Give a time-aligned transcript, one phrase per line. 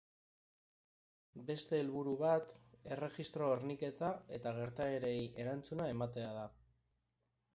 [1.49, 2.55] Beste helburua bat
[2.95, 6.47] erregistro horniketa eta gertaerei erantzuna ematea da.